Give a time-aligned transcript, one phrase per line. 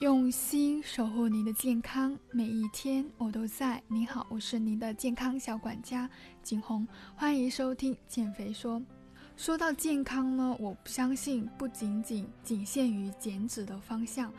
[0.00, 3.82] 用心守护您的健康，每一天我都在。
[3.88, 6.06] 您好，我是您的健康小管家
[6.42, 8.82] 景红，欢迎收听减肥说。
[9.38, 14.30] 说到健康呢，我不相信不仅仅仅限于减脂的方向，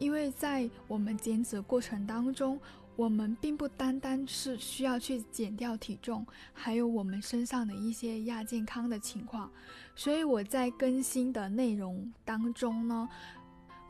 [0.00, 2.58] 因为在我们减脂过程当中，
[2.96, 9.48] 我们并不单单是需要去减掉体重，还有我们身上的一些亚健康的情况。
[9.94, 13.08] 所以我在更新的内容当中呢。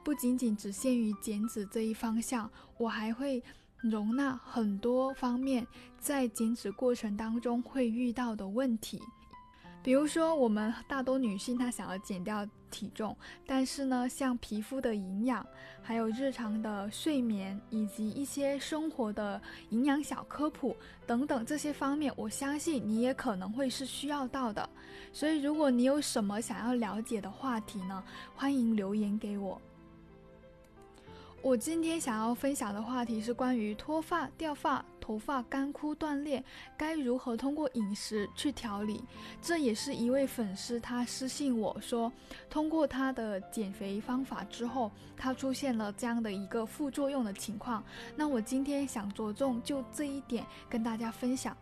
[0.06, 3.42] 不仅仅只限于减脂这一方向，我还会
[3.76, 5.66] 容纳很多方面
[5.98, 9.02] 在减脂过程当中会遇到的问题。
[9.82, 15.44] 比如说，我们大多女性她想要减掉体重，但是呢，像皮肤的营养，
[15.82, 24.70] 还有日常的睡眠，以及一些生活的营养小科普等等这些方面，我相信你也可能会是需要到的。
[25.12, 28.04] 所以，如果你有什么想要了解的话题呢，
[28.36, 29.60] 欢迎留言给我。
[31.46, 36.42] 我今天想要分享的话题是关于脱发、掉发、头发干枯断裂，
[36.76, 39.00] 该如何通过饮食去调理？
[39.40, 42.12] 这也是一位粉丝他私信我说，
[42.50, 47.80] 通过他的减肥方法之后，他出现了这样的一个副作用的情况。
[48.16, 51.56] 那我今天想着重就这一点跟大家分享。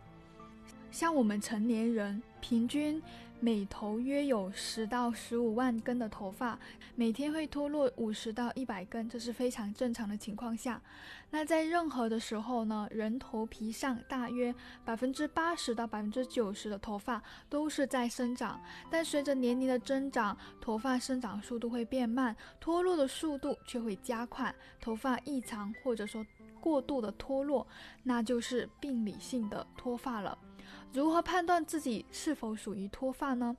[0.89, 2.99] 像我们成年人，平均
[3.39, 6.57] 每头约有十到十五万根的头发，
[6.95, 10.81] 每天会脱落五十到一百根，这是非常正常的情况下。
[11.29, 26.25] 那在任何的时候呢，人头皮上大约百分之八十到百分之九十的头发都是在生长，但随着年龄的增长，头发生长速度会变慢，脱落的速度却会加快，头发异常或者说
[26.59, 27.67] 过度的脱落，
[28.01, 30.35] 那就是病理性的脱发了。
[30.93, 33.55] 如何判断自己是否属于脱发呢？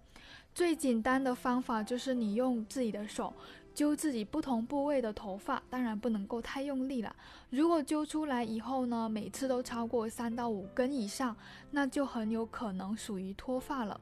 [0.54, 3.32] 最简单的方法就是你用自己的手
[3.74, 7.14] 揪自己不同部位的头发，当然不能够太用力了。
[7.50, 11.36] 如果揪出来以后呢，每次都超过三到五根以上，
[11.70, 14.00] 那就很有可能属于脱发了。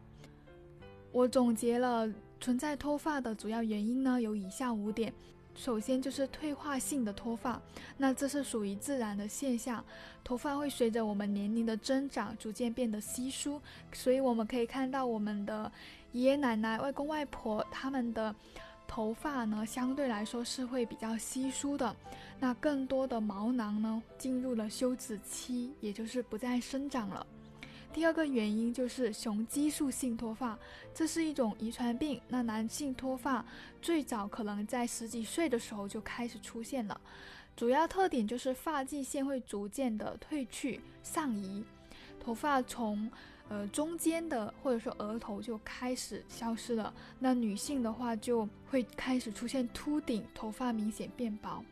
[1.10, 2.08] 我总结了
[2.40, 5.12] 存在脱发的主要原因呢，有以下五点。
[5.54, 7.60] 首先就是退化性的脱发，
[7.96, 9.84] 那这是属于自然的现象，
[10.22, 13.60] 头发会随着我们年龄的增长逐渐变得稀疏，
[13.92, 15.70] 所以我们可以看到我们的
[16.12, 18.34] 爷爷奶奶、外公外婆他们的
[18.86, 21.94] 头发呢，相对来说是会比较稀疏的，
[22.40, 27.26] 那更多的毛囊呢进入了休止期，也就是不再生长了。
[27.94, 30.58] 第二个原因就是雄激素性脱发，
[30.92, 32.20] 这是一种遗传病。
[32.26, 33.46] 那男性脱发
[33.80, 37.00] 最早可能在十几岁的时候就开始出现了，
[37.56, 41.62] 主要特点就是发际线会逐渐的褪去上移，
[42.18, 43.08] 头发从
[43.48, 46.92] 呃中间的或者说额头就开始消失了。
[47.20, 51.64] 那女性的话就会开始出现秃顶，头发明显变薄。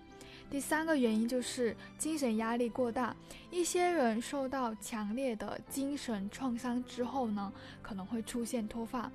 [0.53, 3.17] 第三个原因就是精神压力过大，
[3.51, 9.11] 一些人受到强烈的精神创伤之后呢，可能会出现脱发。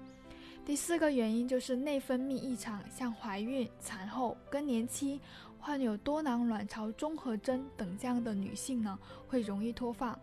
[0.66, 5.22] 第四个原因就是内分泌异常，像怀孕、产后、更年期、
[5.59, 10.18] 患有多囊卵巢综合征等这样的女性呢，会容易脱发。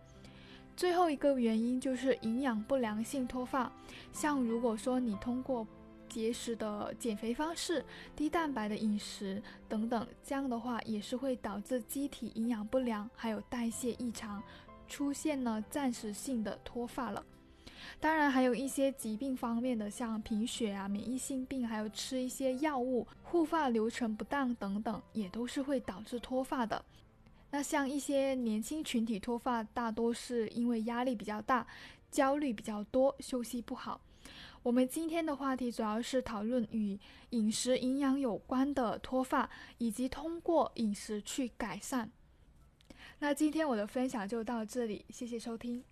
[0.76, 3.70] 最后一个原因就是营养不良性脱发，
[4.12, 5.64] 像如果说你通过
[6.14, 14.40] 节食的减肥方式、低蛋白的饮食等等，这样的话也是会导致机体营养不良，还有代谢异常，
[14.86, 17.26] 出现了暂时性的脱发了。
[17.98, 26.84] 当然，还有一些疾病方面的，像贫血啊、免疫性病，还有吃一些药物、护发流程不当等等，也都是会导致脱发的。
[27.50, 31.66] 那像一些年轻群体脱发，大多是因为压力比较大、
[32.08, 34.00] 焦虑比较多、休息不好。
[34.64, 36.98] 我们今天的话题主要是讨论与
[37.30, 42.10] 饮食营养有关的脱发，以及通过饮食去改善。
[43.18, 45.84] 那今天我的分享就到这里，谢谢收听。